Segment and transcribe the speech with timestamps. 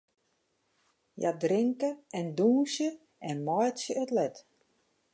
[1.17, 1.89] Hja drinke
[2.19, 2.87] en dûnsje
[3.29, 4.35] en meitsje it let.